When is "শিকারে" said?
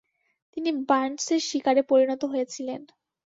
1.49-1.81